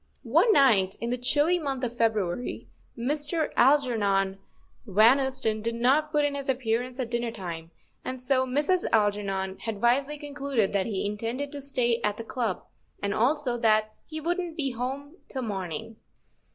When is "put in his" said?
6.11-6.49